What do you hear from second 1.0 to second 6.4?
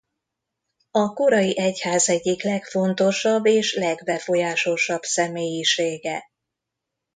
korai egyház egyik legfontosabb és legbefolyásosabb személyisége.